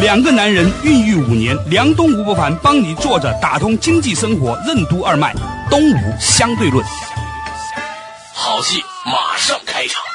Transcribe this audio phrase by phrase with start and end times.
[0.00, 5.34] 两个男人孕育五年，梁东吴伯凡帮你坐着打通经济生活任督二脉，
[5.68, 6.82] 东吴相对论。
[8.32, 10.09] 好戏马上开场。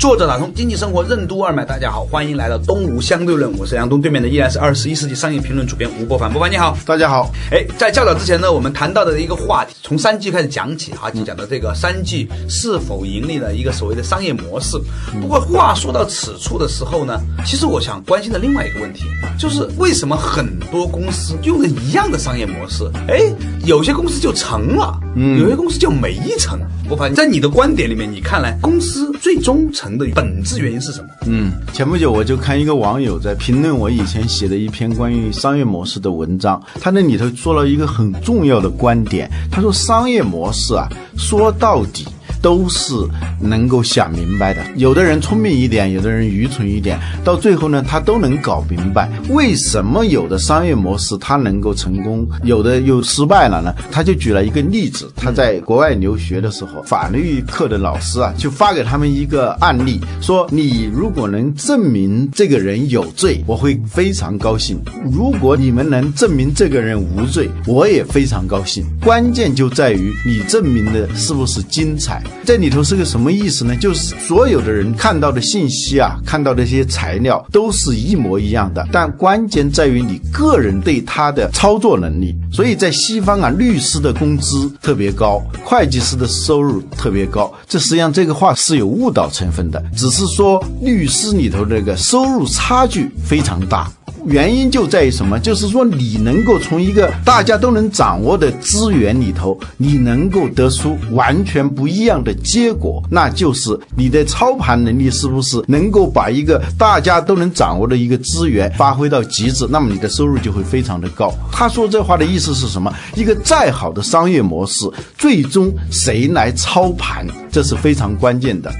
[0.00, 7.30] 作者打通经济生活任督二脉，大家好，欢迎来到东吴相对论，我是梁东，对面的依然是二十一世纪商业评论主编吴伯凡，伯凡你好，大家好。
[7.50, 14.78] 哎，在较早之前呢，我们谈到的一个话题，从三 G 开始讲起啊，就讲到这个三 G 是否盈利的一个所谓的商业模式。
[15.20, 19.02] 不过话说到此处的时候呢，其实我想关心的另外一个问题，
[19.38, 23.20] 就是为什么很多公司用的一样的商业模式，哎，
[23.66, 26.58] 有些公司就成了，嗯，有些公司就没成。
[26.88, 31.08] 伯凡，在你的观点里面，你看来公司最终成的本质原因是什么？
[31.26, 42.06] 嗯，前不久我就看一个网友在评论我以前写的一篇关于商业模式的文章，他那里头说了一个很重要的观点，他说商业模式啊，说到底。
[42.42, 42.94] 都是
[43.40, 44.62] 能够想明白的。
[44.76, 53.74] 有的人聪明一点，有的人愚蠢一点，到最后呢，他都能搞明白为什么有的商业模式他能够成功，有的又失败了呢？
[53.90, 64.76] 他就举了一个例子，他在国外留学的时候，法律课的老师啊，就发给他们一个案例，说你如果能证明这个人有罪，我会非常高兴；
[65.10, 68.84] 如果你们能证明这个人无罪，我也非常高兴。
[69.02, 72.22] 关键就在于你证明的是不是精彩。
[72.44, 73.76] 这里头是个什么意思呢？
[73.76, 82.34] 就是所有的人看到的信息啊，看到的这些材料都是一模一样的，但关键在于你个人对他的操作能力。
[82.52, 87.52] 所以在西方啊，律师的工资特别高，会计师的收入特别高。
[87.68, 93.90] 这实际上这个话是有误导成分的，只是说律师里头这个收入差距非常大。
[94.26, 95.38] 原因就在于什么？
[95.38, 109.66] 就是说，你能够从一个大家都能掌握的资源里头，你能够得出完全不一样的结果，那就是你的操盘能力是不是能够把一个大家都能掌握的一个资源发挥到极致？
[109.70, 111.32] 那么你的收入就会非常的高。
[111.50, 112.92] 他说这话的意思是什么？
[113.14, 118.72] 一个再好的商业模式，最终谁来操盘，这是非常关键的。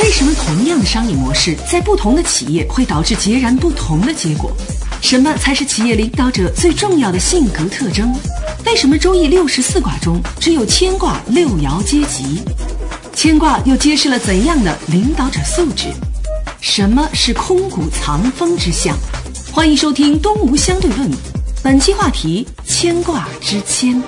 [0.00, 4.52] 为什么同样的商业模式，在不同的企业会导致截然不同的结果？
[5.00, 8.14] 什么才是企业领导者最重要的性格特征？
[8.64, 12.40] 为什么周易六十四卦中只有牵卦六爻皆吉？
[13.12, 15.88] 牵卦又揭示了怎样的领导者素质？
[16.60, 18.96] 什么是空谷藏风之象？
[19.52, 21.10] 欢迎收听《东吴相对论》，
[21.60, 24.00] 本期话题：牵卦之牵。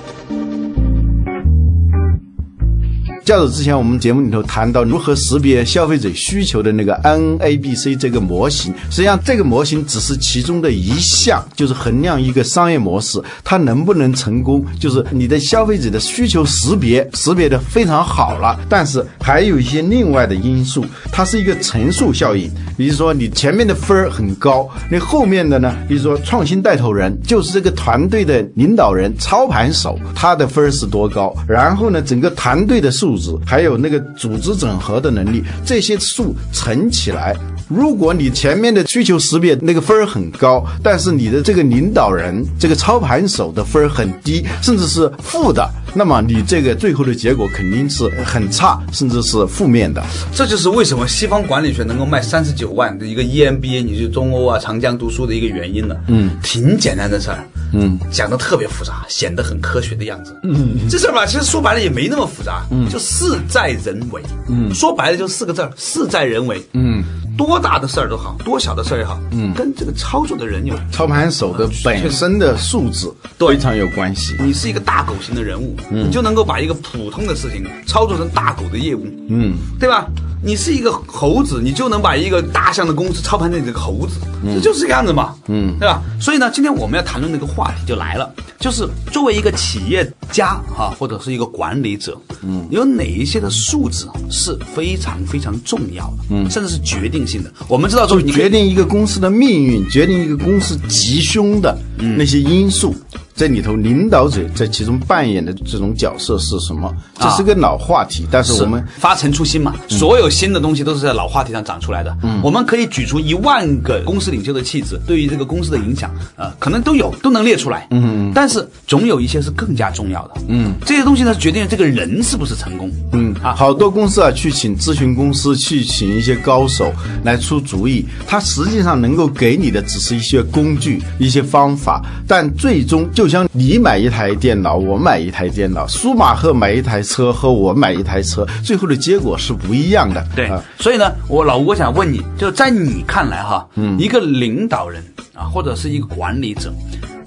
[3.23, 14.65] 较早之前，我们节目里头谈到如何识别消费者需求的那个 NABC 这个模型，实际上这个模型只是其中的一项，就是衡量一个商业模式它能不能成功。
[14.79, 22.51] 就是你的消费者的需求识别识别的非常好了，但是还有一些另外的因素，它是一个乘数效应。
[22.75, 25.77] 比如说你前面的分儿很高，那后面的呢？
[25.87, 31.31] 比如说创新带头人，就是这个团队的领导人、操盘手，他的分儿是多高？
[31.47, 33.10] 然后呢，整个团队的数。
[33.17, 37.35] 素质还有那个组织整合的能力，这些数乘起来，
[37.73, 50.03] 如果你前面的需求识别那个分儿很高，但是你的这个领导人、这个操盘手的分儿很低，甚至是负的，那么你这个最后的结果肯定是很差，甚至是负面的。
[50.33, 55.95] 这就是为什么西方管理学能够卖三十九万的一个 EMBA，你去中欧啊、长江读书的一个原因了。
[56.07, 57.47] 嗯，挺简单的事儿。
[57.73, 60.35] 嗯，讲的特别复杂，显得很科学的样子。
[60.43, 62.65] 嗯，这事儿吧，其实说白了也没那么复杂。
[62.69, 64.21] 嗯，就事在人为。
[64.49, 66.61] 嗯，说白了就四个字儿：事在人为。
[66.73, 67.01] 嗯，
[67.37, 74.35] 多大的事儿都好，多小的事儿也好，嗯，跟这个操作的人有操盘手的本身的素质非常有关系。
[74.39, 79.05] 你是一个大狗型的人物，你就能够把一个普通的事情操作成大狗的业务。
[79.29, 80.07] 嗯，对吧？
[80.43, 86.01] 你是一个猴子，你就能把一个大象的公司操盘成这个猴子，这就是这个样子嘛，嗯，对吧？
[86.19, 88.29] 所以呢，今天我们要谈论的一个话题就来了，
[88.59, 97.53] 就是作为一个企业家哈、或者是一个管理者，嗯，有哪一些的素质是非常非常重要的，嗯，甚至是决定性的。
[97.67, 101.77] 我们知道说，决定一个公司的命运，决定一个公司吉凶的
[102.17, 102.95] 那些因素，
[103.35, 106.91] 这里头领导者在其中扮演的这种角色是什么？
[107.19, 112.17] 这是个老话题，但是我们发陈出新嘛，所有新的东西都是在老话题上长出来的。
[112.23, 117.87] 嗯，我们可以举出一万个公司领袖的气质对于这个公司的影响，呃，可能都有，都能列出来。
[117.91, 120.41] 嗯，但是总有一些是更加重要的。
[120.47, 122.89] 嗯，这些东西呢，决定这个人是不是成功。
[123.11, 126.91] 嗯啊好多公司啊，去请咨询公司，去请一些高手
[127.23, 140.20] 来出主意，他实际上能够给你的只是一些工具、一些方法，但最终就像你买一台电脑，我买一台电脑，舒马赫买一台车和我买一台车，最后的结果是不一样的。
[140.35, 145.03] 对啊，所以呢，我老吴，我想问你，就在你看来哈，嗯，一个领导人
[145.33, 146.73] 啊，或者是一个管理者，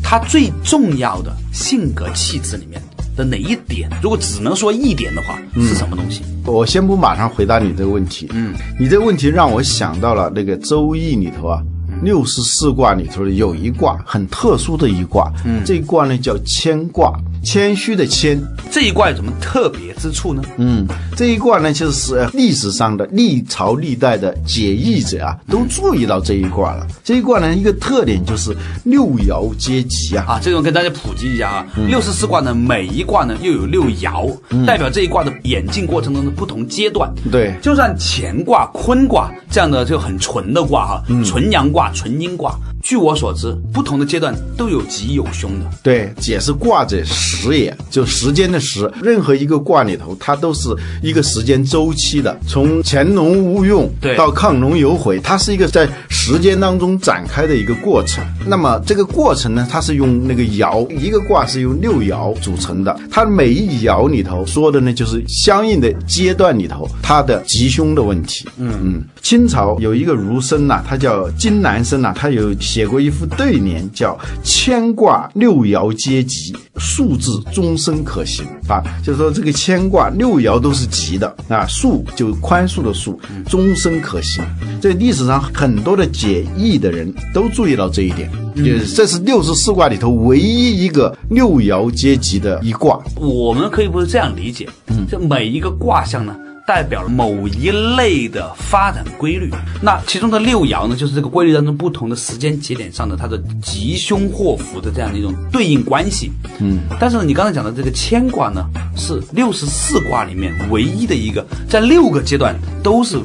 [0.03, 2.81] 他最重要的性格气质里面
[3.17, 6.23] 的哪一点，如果只能说一点的话，是什么东西？
[6.45, 11.63] 我先不马上回答你这个问题，嗯，你这个问题让我想到了那个《周易》里头啊，
[12.03, 17.13] 六十四卦里头有一卦很特殊的一卦，嗯，这一卦呢叫谦卦，
[17.45, 20.43] 谦虚的谦，这一卦有什么特别之处呢？
[20.57, 26.87] 嗯，这一卦呢，就是呃历史上的历朝历代的解义者啊，都注意到这一卦了。
[27.05, 30.25] 这一卦呢，一个特点就是六爻皆吉啊。
[30.27, 34.35] 啊，这种跟大家普及一下啊，六十四卦呢，每一卦呢又有六爻，
[34.67, 37.13] 代表这一卦的演进过程中的不同阶段。
[37.31, 45.67] 对就算乾卦、坤卦这样的就很纯的卦哈，纯阳卦、纯阴卦，据我所知，不同的阶段都有吉有凶的。
[45.83, 47.03] 对，解释卦者
[47.35, 48.91] 时也，就时间的时。
[49.03, 50.69] 任何一个卦里头，它都是
[51.03, 58.25] 一个时间周期的，从潜龙勿用对到亢龙有悔，它是一个在时间当中展开的一个过程。
[58.47, 68.49] 那么这个过程呢，它是用那个爻，一个卦是由六爻组成的，它每一爻里头说的呢，就是相应的阶段里头它的吉凶的问题。
[68.59, 83.17] 嗯嗯，清朝有一个儒生呐、他叫金南生呐、他有写过一副对联，叫“牵卦六爻皆吉，数字终身可行”啊，就是说这个牵挂六爻都是吉的啊，数就宽恕的恕，
[83.49, 84.45] 终身可行。
[84.81, 93.03] 这历史上很多的解易的人都注意到这一点，就是这是六十四卦里头唯一一个六爻皆吉的一卦。
[93.17, 99.51] 我们可以不是这样理解，嗯，这每一个卦象呢，代表了某一类的发展规律。
[99.83, 106.31] 那其中的六爻呢，就是这个规律当中不同的时间节点上的它的吉凶祸福的这样的一种对应关系。
[106.61, 108.65] 嗯，但是呢，你刚才讲的这个牵挂呢，
[108.97, 113.19] 是六十四卦里面唯一的一个，在六个阶段都是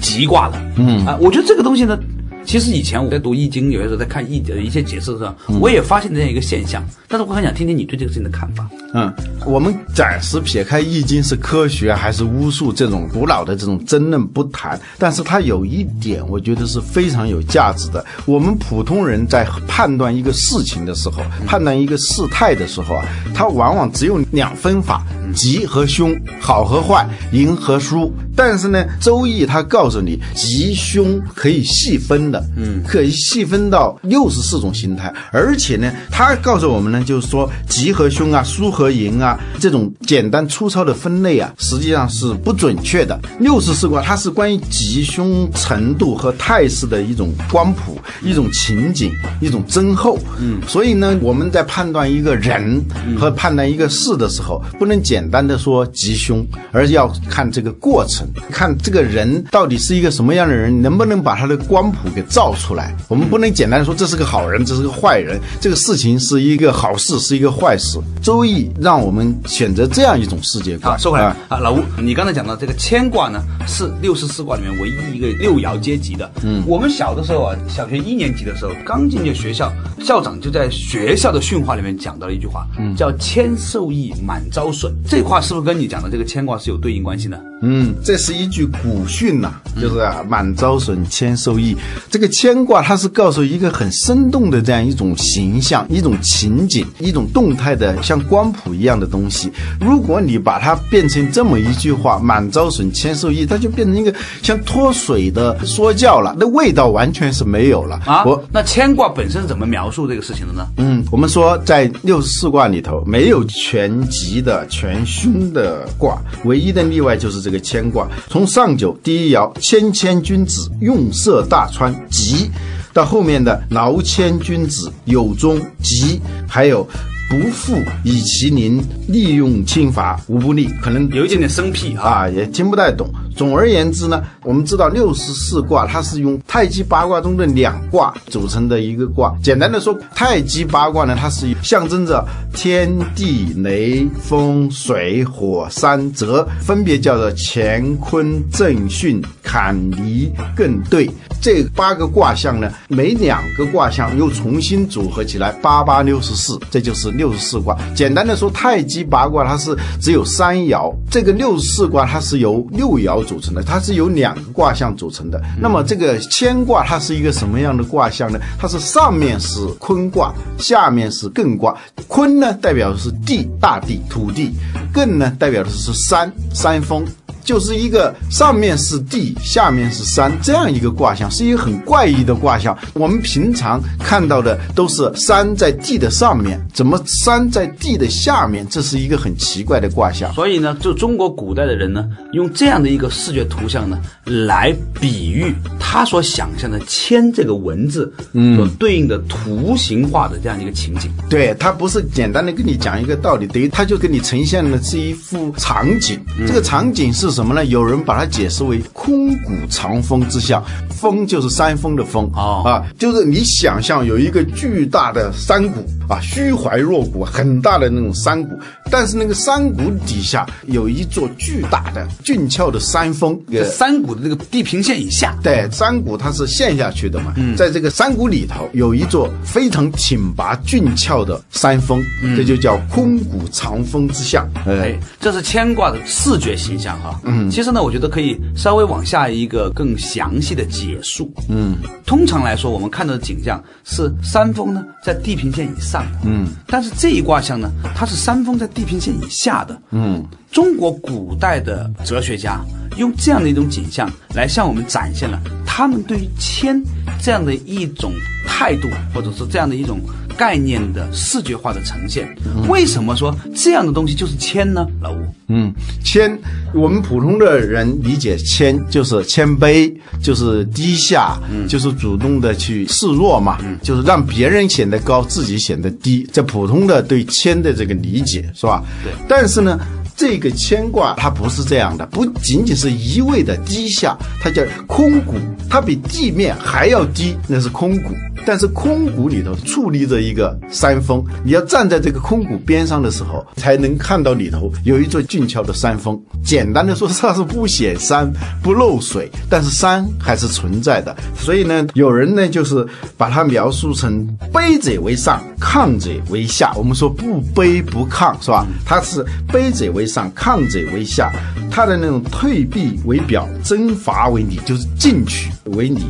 [0.00, 0.60] 吉卦的。
[0.76, 1.98] 嗯啊，我觉得这个东西呢。
[2.46, 6.82] 其实以前我在读《易经》，有些时候在看易的一些解释的时候，我也发现这样一个现象。
[7.08, 8.68] 但是我很想听听你对这个事情的看法。
[8.94, 9.12] 嗯，
[9.44, 18.04] 我们暂时撇开《易经》是科学还是巫术这种古老的这种争论不谈，但是它有一点，我觉得是非常有价值的。
[18.24, 23.04] 我们普通人在判断一个事情的时候，判断一个事态的时候啊，
[23.34, 25.04] 它往往只有两分法：
[25.34, 28.12] 吉和凶，好和坏，赢和输。
[28.34, 43.18] 但是呢，《周易》它告诉你，吉凶可以细分的，嗯，可以细分到六十四种形态，而且呢，他告诉我们呢，就是说吉和凶啊，输和赢啊，这种简单粗糙的分类啊，实际上是不准确的。
[43.38, 50.18] 六十四卦它是关于吉凶程度和态势的一种光谱、一种情景、一种增厚。
[50.40, 52.82] 嗯，所以呢，我们在判断一个人
[53.18, 62.94] 和判断一个事的时候，不能简单的说吉凶，而要看这个过程，看这个人到底是一个什么样的人，能不能把他的光谱给照出来。
[63.08, 67.98] 我们不能简单地说这是个好人，这是个坏人，这个事情是一个好事，是一个坏事。
[68.22, 70.94] 周易让我们选择这样一种世界观。
[70.94, 76.30] 啊，说回来啊啊，老吴，你刚才讲到这个牵挂呢，是六十四卦里面唯一一个六爻阶级的。
[76.42, 79.72] 嗯，我们小的时候啊，小学一年级的时候，刚进去学校，
[80.04, 84.92] 校长就在学校的训话里面讲到了一句话，嗯叫“谦受益，满招损”。
[85.08, 87.38] 这话是不是跟你讲的这个牵挂是有对应关系呢？
[87.62, 91.74] 嗯，这是一句古训呐、就是啊，满招损，谦受益。
[92.10, 99.50] 这个牵挂，它是告诉一个很生动的这样一种形象、一种情景、一种动态的像光谱一样的东西。
[99.80, 110.66] 如果你把它变成这么一句话，满招损，谦受益，它就变成一个像脱水的说教了，那味道完全是没有了啊我，那牵挂本身怎么描述这个事情的呢？
[110.78, 118.08] 嗯，我们说在六十四卦里头没有全吉的、全凶的卦，唯一的例外就是这个牵挂。
[118.28, 122.50] 从上九第一爻谦谦君子，用色大川吉，
[122.92, 126.86] 到后面的劳谦君子，有终吉，还有
[127.28, 130.68] 不负以其邻，利用侵伐无不利。
[130.80, 131.96] 可能有一点点生僻。
[131.96, 133.08] 啊，也听不太懂。
[133.34, 139.34] 总而言之呢，我们知道六十四卦它是用太极八卦中的两卦组成的一个卦。
[139.42, 151.10] 简单的说，太极八卦呢，它是象征着天地雷风水火山泽，分别叫做乾坤震巽坎离艮兑。
[151.42, 157.76] 这八个卦象呢，每两个卦象又重新组合起来，八八六十四，这就是六十四卦。
[157.94, 165.40] 简单的说，太极八卦它是只有三爻，这个六十四卦它是由六爻组成的，它是由两个卦象组成的。
[165.60, 168.38] 那么这个乾卦它是一个什么样的卦象呢？
[168.58, 171.76] 它是上面是坤卦，下面是艮卦。
[172.06, 174.50] 坤呢代表的是地，大地、土地；
[174.94, 177.04] 艮呢代表的是山，山峰。
[177.44, 182.76] 就是一个上面是地，下面是山这样一个卦象，是一个很怪异的卦象。
[182.92, 188.66] 我们平常看到的都是山在地的上面，怎么山在地的下面？
[188.68, 190.32] 这是一个很奇怪的卦象。
[190.34, 198.12] 所以呢，就中国古代的人呢，用这样的一个视觉图像呢，来比喻他所想象的“谦”这个文字
[198.56, 201.10] 所对应的图形化的这样一个情景。
[201.30, 206.18] 对他不是简单的跟你讲一个道理，等于他就给你呈现了是一幅场景。
[206.46, 207.36] 这个场景是。
[207.36, 207.62] 什么呢？
[207.66, 218.58] 有人把它解释为空谷藏风之象，风就是山峰的峰啊啊，就是你想象有一个巨大的山谷啊，虚怀若谷，很大的那种山谷，
[218.90, 223.38] 但是那个山谷底下有一座巨大的俊俏的山峰。
[223.70, 232.02] 山谷的这个地平线以下，对，山谷它是陷下去的嘛，在这个山谷里头有一座非常挺拔俊俏的山峰，
[232.34, 234.48] 这就叫空谷藏风之象。
[234.64, 237.20] 哎，这是牵挂的视觉形象哈。
[237.24, 241.32] 嗯，其实呢，我觉得可以稍微往下一个更详细的解述。
[241.48, 246.18] 嗯，通常来说，我们看到的景象是山峰呢在地平线以上的。
[246.24, 249.80] 嗯，但是这一卦象呢，它是山峰在地平线以下的。
[249.90, 252.60] 嗯，中国古代的哲学家
[252.96, 256.82] 用这样的一种景象来向我们展现了他们对于谦
[257.22, 258.12] 这样的一种
[258.46, 260.00] 态度，或者是这样的一种。
[260.36, 262.28] 概念的视觉化的呈现，
[262.68, 264.86] 为什么说这样的东西就是谦呢？
[265.00, 265.16] 老吴，
[265.48, 265.72] 嗯，
[266.04, 266.38] 谦，
[266.74, 271.38] 我们普通的人理解谦就是谦卑，就是低下，
[271.68, 278.84] 就是主动的去示弱嘛，就是让别人显得高，自己显得低，这普通的对谦的这个理解是吧？
[279.02, 279.12] 对。
[279.28, 279.78] 但是呢，
[280.16, 285.34] 这个牵挂它不是这样的，不仅仅是一味的低下，它叫空谷，
[285.68, 288.14] 它比地面还要低，那是空谷。
[288.44, 296.16] 但是空谷里头矗立着一个山峰，你要站在这个空谷边上的时候，才能看到里头有一座俊俏的山峰。
[296.44, 298.32] 简单的说，它是不显山
[298.62, 301.16] 不露水，但是山还是存在的。
[301.36, 306.72] 所以呢，有人呢就是把它描述成卑者为上，亢者为下。
[306.76, 308.64] 我们说不卑不亢，是吧？
[308.84, 311.32] 它是卑者为上，抗者为下。
[311.70, 316.04] 他的那种退避为表，征伐为里，就是进取为里。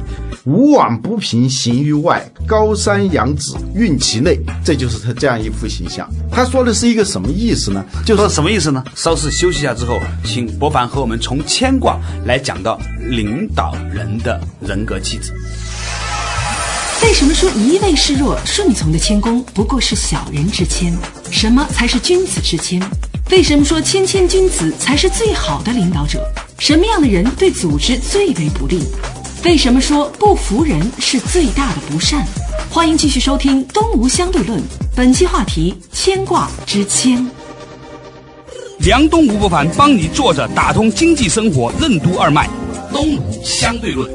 [0.45, 4.38] 无往不平，行于外；高山仰止，运其内。
[4.65, 6.09] 这就是他这样一副形象。
[6.31, 7.85] 他说的是一个什么意思呢？
[8.05, 8.85] 就是什么意思呢？
[8.95, 15.33] 稍事休息一下之后，请博凡和我们从牵挂来讲到领导人的人格气质。
[17.03, 20.95] 为什么说一味示弱、顺从的谦恭不过是小人之谦？
[21.31, 22.81] 什么才是君子之谦？
[23.33, 26.25] 为什么说谦谦君子才是最好的领导者？
[26.61, 28.80] 什么样的人对组织最为不利？
[29.45, 32.25] 为什么说不服人是最大的不善？
[32.71, 34.61] 欢迎继续收听《东吴相对论》，
[34.95, 37.28] 本期话题：牵挂之牵。
[38.78, 42.49] 梁东吴不凡帮你坐着打通经济生活任督二脉，
[42.92, 44.09] 《东吴相对论》。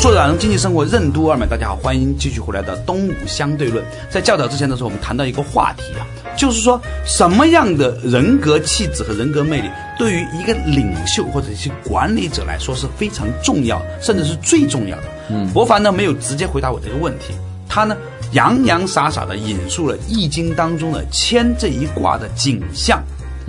[0.00, 3.84] 做打通经济生活任督二脉，大家好，欢迎继续回来的《东吴相对论》。
[4.08, 6.06] 在较早之前的时候，我们谈到一个话题啊。
[6.38, 9.68] 就是说，什么样的人格气质和人格魅力，
[9.98, 15.04] 对于一个领袖或者一些管理者来说是非常重要，甚至是最重要的。
[15.30, 17.34] 嗯，博凡呢没有直接回答我这个问题，
[17.68, 17.96] 他呢
[18.32, 23.02] 洋洋洒洒的引述了《易经》当中的谦这一卦的景象。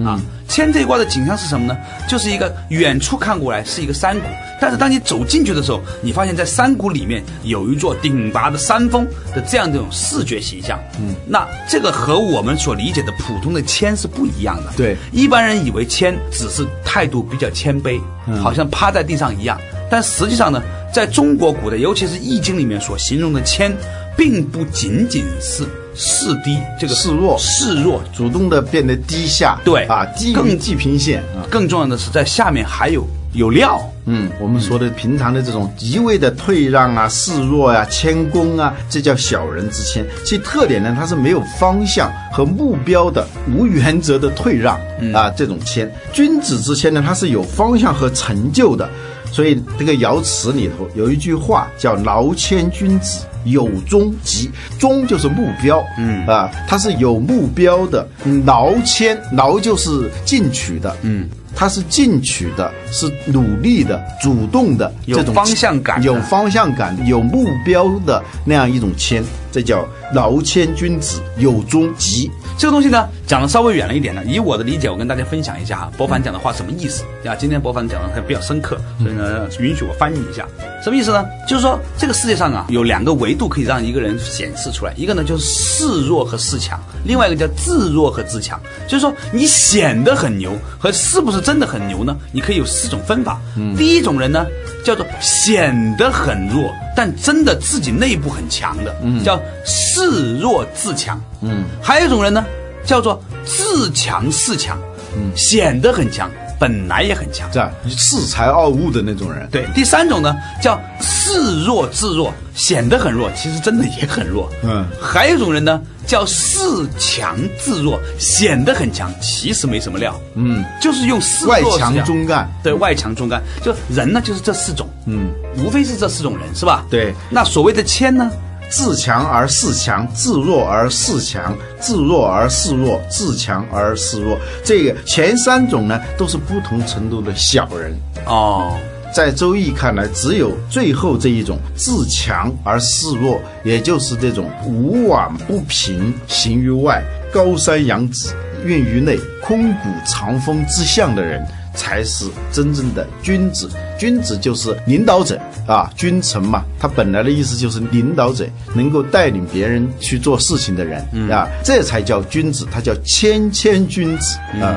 [0.06, 1.78] 啊，谦这一卦的景象是什么呢？
[2.08, 4.28] 就是一个远处看过来是一个山谷，
[4.62, 10.80] 但是当你走进去的时候，你发现在山谷里面有一座顶拔的山峰的这样这种视觉形象。
[11.00, 14.72] 嗯，那这个和我们所理解的普通的谦是不一样的。
[14.78, 18.00] 对，一般人以为谦只是态度比较谦卑，
[18.42, 20.62] 好像趴在地上一样，但实际上呢，
[20.94, 23.76] 在中国古代，尤其是《易经》里面所形容的谦，
[24.20, 25.64] 并不仅仅是。
[25.96, 33.82] 示低，这个示弱，示弱，主动的变得低下，对啊，低更地平线啊，更重要的是在下面还有有料。
[34.06, 40.06] 嗯，我们说的平常的这种一味的退让啊、示弱呀、谦恭啊，这叫小人之谦。
[40.24, 44.80] 其特点呢，它是没有方向和目标的、无原则的退让
[45.14, 45.92] 啊，这种谦。
[46.14, 48.90] 君子之谦呢，它是有方向和成就的。
[49.32, 58.08] 所以这个爻辞里头有一句话叫“劳谦君子，有终极”，终就是目标，嗯啊，它是有目标的。
[58.46, 61.30] 劳谦，劳就是进取的，嗯。
[61.56, 72.30] 它是进取的，是努力的、主动的，有方向感，有方向感、有目标的那样一种谦，这叫劳谦君子，有终极。
[72.58, 74.22] 这个东西呢，讲的稍微远了一点呢。
[74.26, 75.92] 以我的理解，我跟大家分享一下哈。
[75.98, 77.04] 博凡讲的话什么意思？
[77.26, 80.46] 啊，今天博凡讲的还比较深刻，所以呢，允许我翻译一下。
[80.84, 81.26] 什么意思呢？
[81.48, 88.60] 就是说，这个世界上啊，有两个维度可以让一个人显示出来，一个呢就是示弱和示强，另外一个叫自弱和自强。
[88.88, 92.18] 就是说，你显得很牛和是不是真的很牛呢？
[92.34, 93.40] 你可以有四种分法。
[93.78, 94.46] 第一种人呢，
[94.86, 101.22] 叫做显得很弱，但真的自己内部很强的，叫示弱自强。
[101.42, 102.46] 嗯，还有一种人呢，
[102.86, 104.80] 叫做自强示强，
[105.16, 109.48] 嗯，显得很强，本来也很强，这样恃才傲物的那种人。
[109.50, 114.50] 对，第三种呢，叫示弱自弱，显得很弱，其实真的也很弱。
[114.64, 116.60] 嗯， 还有一种人呢，叫示
[116.98, 120.20] 强自弱，显得很强，其实没什么料。
[120.36, 122.50] 嗯，就是用示外强中干。
[122.62, 124.86] 对外强中干，就人呢，就是这四种。
[125.06, 126.86] 嗯，无非是这四种人，是吧？
[126.90, 127.14] 对。
[127.30, 128.30] 那所谓的谦呢？
[128.70, 134.38] 自强而示强，自弱而示强，自弱而示弱，自强而示弱。
[134.64, 138.78] 这个前三种呢，都是不同程度的小人哦。
[139.12, 148.30] 在周易看来，只有最后这一种自强而示弱，也就是这种无往不平，行于外，高山仰止，
[148.64, 151.44] 运于内，空谷藏风之象的人。
[151.80, 153.70] 才是真正的君子。
[153.98, 156.66] 君子就是领导者啊，君臣嘛。
[156.78, 162.68] 他本来的意思就是领导者，能够带领别人去做事情的人啊，这才叫君子。
[162.70, 164.76] 他叫谦谦君子啊。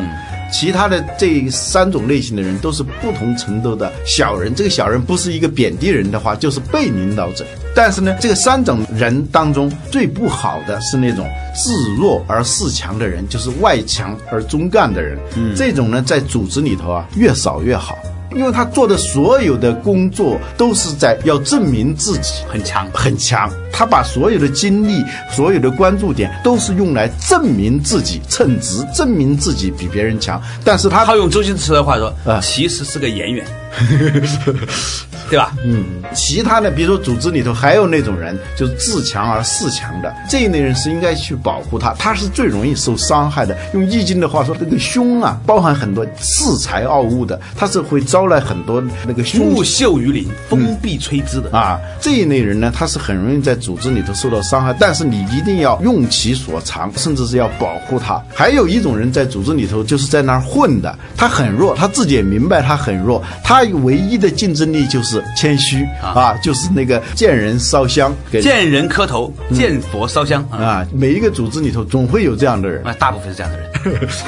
[0.52, 4.54] 其他的这三种类型的人都是不同程度的小人。
[4.54, 7.44] 这个小人不是一个贬低人的话，就是被领导者。
[7.74, 15.18] 但是呢，这个三种人当中最不好的是那种自弱而恃强的人，就是外强而中干的人。
[15.36, 17.96] 嗯，这种呢，在组织里头啊，越少越好。
[18.36, 30.40] 因为他做的所有的工作都是在要证明自己很强很强，他把所有的精力、所有的关注点都是用来证明自己称职，证明自己比别人强。
[30.64, 33.44] 但是他套用周星驰的话说，呃，其实是个演员。
[35.30, 35.52] 对吧？
[35.64, 43.56] 嗯，其他的，比如说组织里头还有那种人，就是自强而恃强的这一类人是应该去保护他，他是最容易受伤害的。
[43.72, 51.80] 用易经的话说，这个凶啊，包含很多恃才傲物的，他是会招来很多那个木秀于林，风必摧之的啊。
[51.98, 58.22] 这一类人呢，他是很容易在组织里头受到伤害，但是你一定要用其所长，甚至是要保护他。
[58.34, 65.20] 还有一种人在组织里头就是在那儿混的，他很弱，他自己也明白他很弱，他唯一的竞争力就是。
[65.34, 70.86] 谦虚啊，就是那个见人烧香，见人磕头，见佛烧香啊。
[70.92, 73.68] 每一个组织里头总会有这样的人，啊，大部分是这样的人。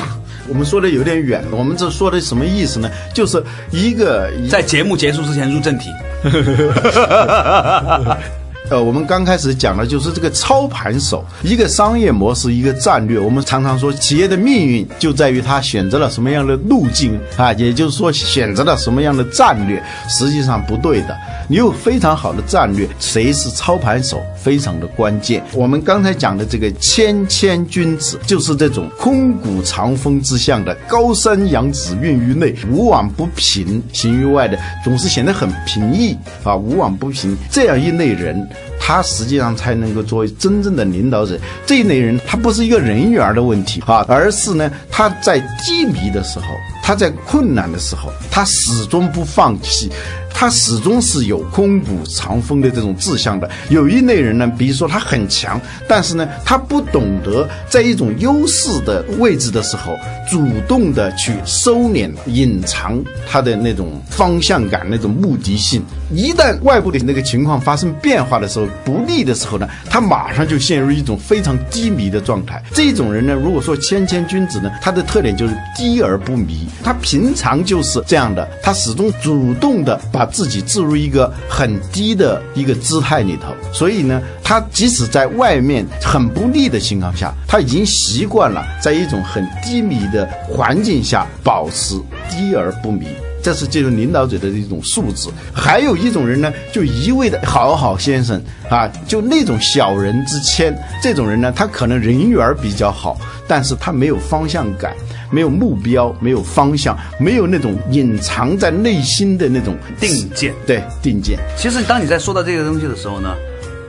[0.48, 2.90] 我们说的有点远，我们这说的什么意思呢？
[3.12, 5.90] 就是一个在节目结束之前入正题。
[8.70, 13.18] 呃，我们刚开始讲的就是这个操盘手，一个商业模式，一个战略。
[13.18, 21.14] 我们常常说，企业的命运就在于他选择了什么样的路径啊，也就是说，选择了什么样的战略，实际上不对的。
[21.46, 25.42] 你有非常好的战略，谁是操盘手非常的关键。
[25.54, 38.46] 我们刚才讲的这个谦谦君子，就是这种空谷藏风之象的，高山仰止，运于内，无往不平，行于外的，总是显得很平易啊，无往不平这样一类人。
[38.86, 41.38] 他实际上才能够作为真正的领导者。
[41.64, 46.44] 这一类人，他不是一个人缘的问题啊，而是呢，他在低迷的时候，
[46.82, 49.90] 他在困难的时候，他始终不放弃。
[50.36, 53.48] 他始终是有空谷藏风的这种志向的。
[53.68, 59.96] 有一类人呢，比如说他很强，但是呢，他不懂得在一种优势的位置的时候，
[60.28, 65.80] 主动的去收敛、隐藏他的那种方向感、那种目的性。
[66.10, 72.62] 一旦外部的那个情况发生变化的时候，不利的时候呢，他马上就陷入一种非常低迷的状态。
[72.72, 76.68] 这种人呢，如果说谦谦君子呢，他的特点就是低而不迷。
[76.82, 80.28] 他平常就是这样的，他始终主动的把。
[80.34, 91.94] 自己置入一个很低的一个姿态里头，所以呢，他即使在外面很不利的情况下，他已经习惯了在一种很低迷的环境下保持
[92.28, 93.06] 低而不迷。
[93.44, 95.28] 这是这种领导者的一种素质。
[95.52, 100.74] 还有一种人呢，就一味的好好先生啊，就那种小人之谦。
[101.02, 104.94] 这种人呢，他可能人缘比较好，但是他没有方向感，
[105.30, 110.54] 没有目标，没有方向，没有那种隐藏在内心的那种定见。
[110.66, 111.38] 对定见。
[111.54, 113.34] 其实，当你在说到这个东西的时候呢，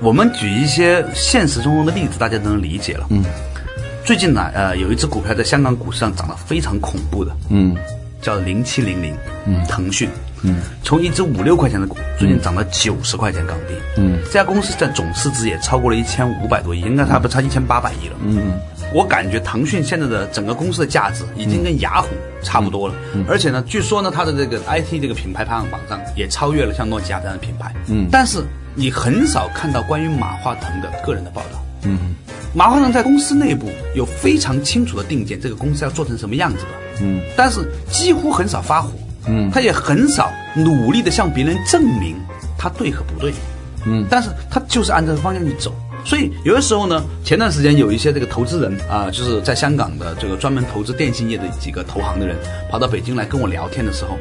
[0.01, 3.07] 我们举一些现实中的例子，大家都能理解了。
[3.09, 3.23] 嗯，
[4.03, 7.31] 最近呢，呃，有一只股票在香港股市上涨得非常恐怖的。
[7.49, 7.73] 嗯。
[8.25, 10.09] 叫零七零零，嗯，腾讯，
[10.41, 18.59] 嗯，从一只五六块钱的股，最近涨到九十块钱港币，嗯，这家公司在总市值也超过了一千五百多亿，应该差不差一千八百亿了，嗯，
[18.95, 22.07] 我感觉腾讯现在的整个公司的价值已经跟雅虎
[22.41, 22.95] 差不多了，
[23.29, 32.15] 而且呢，据说呢，它的这个 IT 这个品牌排行榜上也超越了像诺基亚这样的品牌，嗯，但是你很少看到关于马化腾的个人的报道，嗯，
[32.55, 36.69] 马化腾在公司内部有非常清楚的定见，这个公司要做成什么样子的。
[37.01, 38.91] 嗯，但是几乎很少发火，
[39.27, 42.15] 嗯，他也很少努力的向别人证明
[42.57, 43.33] 他对和不对，
[43.85, 45.75] 嗯，但是他就是按这个方向去走。
[46.05, 52.37] 所以有的时候呢，前段时间有一些这个投资人啊，就是在香港的这个专门投资电信业的几个投行的人，
[52.71, 54.17] 跑到北京来跟我聊天的时候，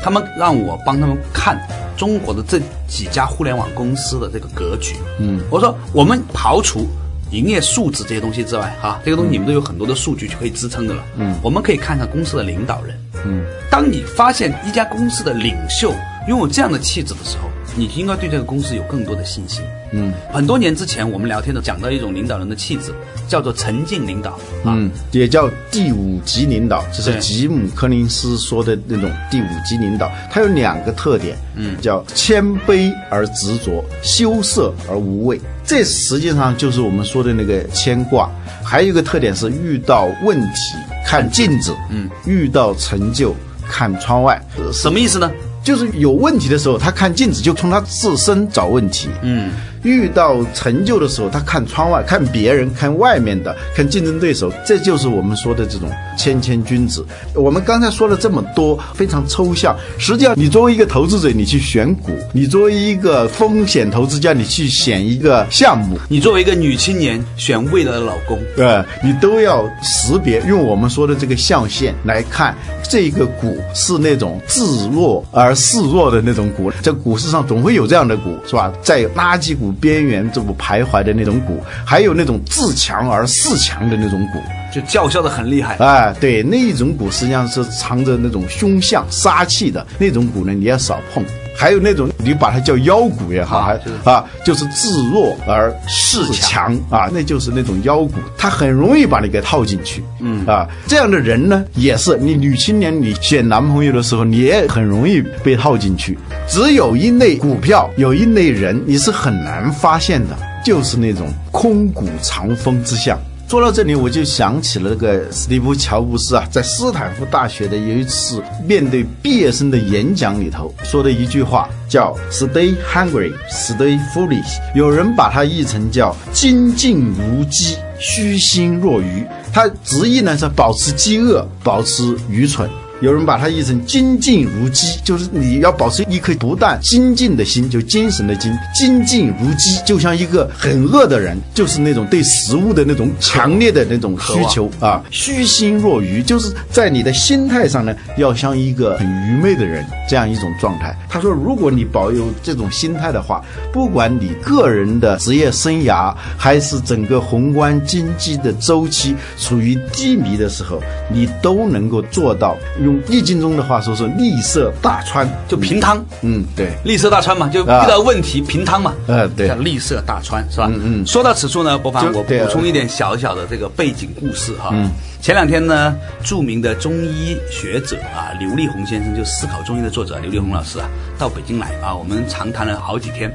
[0.00, 1.56] 他们让我帮他们看
[1.96, 6.88] 中国的这几家互联网公司的这个格局，嗯，我说我们刨除。
[7.36, 11.04] 营业素质这些东西之外，哈，这个东西你们都有很多的数据可以支撑的了。
[11.18, 12.98] 嗯，我们可以看看公司的领导人。
[13.26, 15.92] 嗯，当你发现一家公司的领袖
[16.28, 19.62] 拥有这样的气质的时候，你应该对这个公司有更多的信心。
[19.92, 22.92] 嗯，很多年之前我们聊天的讲到一种领导人的气质，
[23.28, 24.38] 叫做沉静领导。
[24.64, 30.10] 嗯，也叫第五级领导，这是吉姆·柯林斯说的那种第五级领导。
[30.30, 35.40] 它有两个特点，嗯，叫谦卑而执着，羞涩而无畏。
[35.66, 38.30] 这实际上就是我们说的那个牵挂。
[38.64, 40.56] 还有一个特点是，遇到问题
[41.04, 43.34] 看镜子，嗯，遇到成就
[43.68, 44.40] 看窗外。
[44.72, 45.30] 什么意思呢？
[45.62, 49.50] 就是有问题的时候，他看镜子就从他自身找问题，嗯。
[49.86, 57.06] 遇到成就的时候，他看窗外，看别人，看外面的，看竞争对手，这就是我们说的这种谦谦君子。
[57.34, 59.76] 我们刚才说了这么多，非常抽象。
[59.96, 76.72] 实际上，你作为一个投资者，你去选股；你作为一个风险投资家，你去选一个项目；你作为一个女青年选未来的老公，对，你都要识别，用我们说的这个象限来看，这个股是那种自弱而示弱的那种股。
[76.82, 78.72] 在股市上总会有这样的股，是吧？
[78.82, 79.72] 在垃圾股。
[79.80, 84.40] 边缘这么徘徊的那种股，还有那种自强而自强的那种股，
[84.76, 85.76] 就叫嚣的很厉害。
[85.76, 91.24] 哎，对，那一种股实际上是藏着那种凶相杀气的那种股呢，你要少碰。
[91.58, 100.04] 还有那种你把它叫妖股也好，啊，就是自弱而恃强啊，那就是那种妖股，它很容易把你给套进去。
[100.20, 106.18] 嗯啊，这样的人呢，也是你女青年你选男朋友的时候，你也很容易被套进去。
[106.46, 113.18] 只有一类股票，有一类人，你是很难发现的，就是那种空谷藏风之相。
[113.48, 124.58] 说到这里，我就想起了那个史蒂夫·乔布斯啊，在斯坦福大学的有一次面对毕业生的演讲里头说的一句话，叫 “Stay hungry, stay foolish”。
[124.74, 129.24] 有人把它译成叫“精进如鸡，虚心若愚”。
[129.54, 132.68] 他直译呢是保持饥饿，保持愚蠢。
[133.00, 145.04] 有人把它译成精进如鸡，就是你要保持一颗不断精进的心，就精神的精，精进如鸡，就像一个很饿的人，就是那种对食物的那种强烈的那种需求啊。
[145.10, 150.96] 虚心若愚，就是在你的心态上呢，要像一个很愚昧的人这样一种状态。
[151.06, 160.82] 他说，如果你保有这种心态的话，不管你个人的职业生涯，还是整个宏观经济的周期处于低迷的时候，
[161.12, 162.56] 你都能够做到。
[162.86, 166.02] 用易经中的话说，是利色大川，就平汤。
[166.22, 168.94] 嗯，对，利色大川嘛，就遇到问题平汤嘛。
[169.08, 170.68] 呃，对，叫利色大川，是吧？
[170.72, 171.06] 嗯嗯。
[171.06, 174.70] 说到此处呢，不妨我补充一点小小的这个背景故事哈。
[174.72, 174.88] 嗯。
[175.20, 183.34] 前两天呢，著名的中医学者啊，刘立红先生，就思考中医的作者刘立红老师啊，到北京来啊，我们长谈了好几天。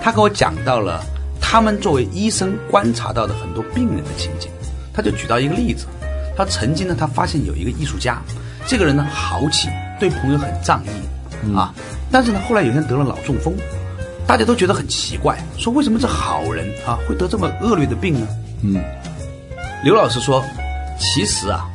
[0.00, 1.02] 他跟我讲到了
[1.40, 4.48] 他们作为医生观察到的很多病人的情景。
[4.94, 5.86] 他就举到一个例子，
[6.36, 8.22] 他曾经呢，他发现有一个艺术家。
[8.66, 11.74] 这个人呢豪气，对朋友很仗义，啊，
[12.10, 13.54] 但是呢后来有一天得了脑中风，
[14.26, 18.26] 大家都觉得很奇怪，说为什么这好人啊会得这么恶劣的病呢？
[18.62, 18.82] 嗯，
[19.84, 20.44] 刘老师说，
[20.98, 21.68] 其实啊，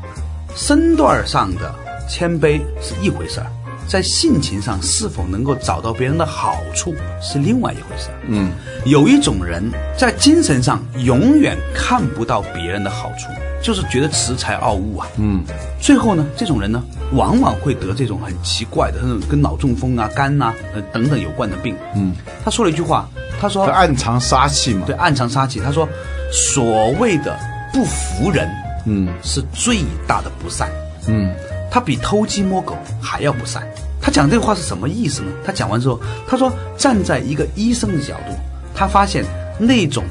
[0.56, 1.73] 身段上的
[2.10, 3.47] 谦卑是一回事儿，
[3.88, 8.10] 在性情上是否能够找到别人的好处是另外一回事。
[8.28, 8.52] 嗯，
[8.86, 9.63] 有一种人
[9.97, 13.30] 在精神上永远看不到别人的好处，
[13.62, 15.08] 就是觉得恃才傲物啊。
[15.17, 15.41] 嗯，
[15.80, 21.76] 最后呢，这种人呢，往往会得这种很奇怪的，那种跟脑中风啊、肝呐、呃等等有关的病。
[21.95, 24.84] 嗯，他说了一句话，他说暗藏杀气嘛。
[24.86, 25.62] 对，暗藏杀气。
[25.62, 25.88] 他说，
[26.32, 27.39] 所谓的
[27.71, 28.50] 不服人，
[28.86, 30.69] 嗯是最大的不善。
[31.08, 31.34] 嗯
[31.71, 33.67] 他比偷鸡摸狗还要不善。
[34.01, 35.32] 他讲这话是什么意思呢？
[35.43, 38.34] 他讲完之后，他说，站在一个医生的角度，
[38.73, 39.25] 他发现
[39.60, 40.03] 那种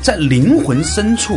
[0.00, 1.34] 在灵魂深处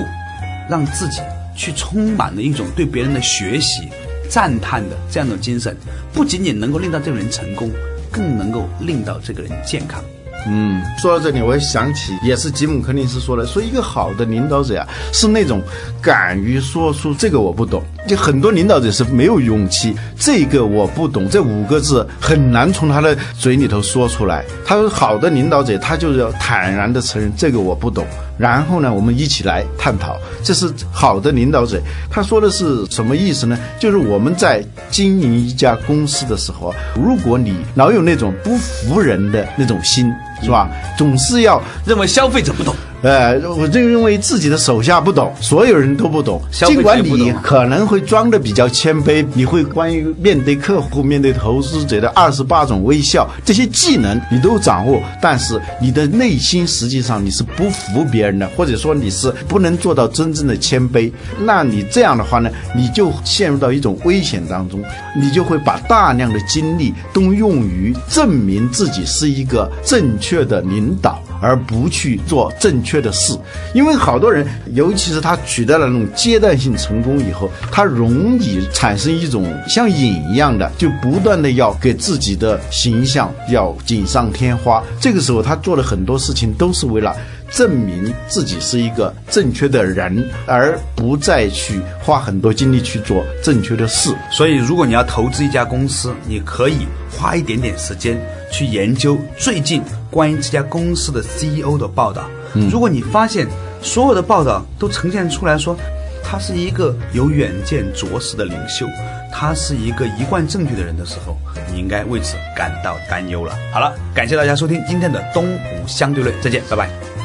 [0.69, 1.19] 让自己
[1.55, 3.89] 去充满了一种对别人的学习、
[4.29, 5.75] 赞叹的这样的精神，
[6.13, 7.69] 不仅仅能够令到这个人成功，
[8.11, 10.01] 更能够令到这个人健康。
[10.45, 15.61] 嗯，说到这里，我也想起，也是吉姆·柯林斯说的，说一个好的领导者呀、是那种
[16.01, 17.83] 敢于说出这个我不懂。
[18.07, 24.45] 就很多领导者是没有勇气，这个我不懂这五个字很难从他的嘴里头说出来。
[24.65, 31.81] 他说，好的领导者，他就要坦然的承认这个我不懂，然后呢，我们一起来探讨，这是好的领导者。
[32.09, 33.57] 他说的是什么意思呢？
[33.79, 40.69] 就是我们在经营一家公司的时候，如果你老有那种不服人的那种心，是吧？
[40.97, 42.75] 总是要认为消费者不懂，
[43.07, 46.41] 呃，我就认为自己的手下不懂，所有人都不懂。
[46.51, 61.09] 尽管你可能会装的比较谦卑，你会关于面对客户、面对投资者的二十八种微笑这些技能你都掌握，但是你的内心实际上你是不服别人的，或者说你是不能做到真正的谦卑。
[61.39, 64.83] 那你这样的话呢，你就陷入到一种危险当中，
[65.15, 71.23] 你就会把大量的精力都用于证明自己是一个正确的领导。
[71.41, 73.37] 而不去做正确的事，
[73.73, 84.83] 因为好多人，尤其是他取得了那种阶段性成功以后，他容易产生一种像瘾一样的，就不断的要给自己的形象要锦上添花。
[84.99, 87.15] 这个时候，他做的很多事情都是为了
[87.51, 94.13] 证明自己是一个正确的人，而不再去花很多精力去做正确的事。
[94.31, 96.79] 所以，如果你要投资一家公司，你可以
[97.11, 98.19] 花一点点时间
[98.51, 102.23] 去研究最近关于这家公司的 CEO 的报道。
[102.71, 103.47] 如果你发现
[103.81, 105.75] 所有的报道都呈现出来说，
[106.23, 108.85] 他是一个有远见卓识的领袖，
[109.31, 111.37] 他是一个一贯正确的人的时候，
[111.71, 113.55] 你应该为此感到担忧了。
[113.71, 117.16] 好了，感谢大家收听今天的东吴相对论，再见，拜拜。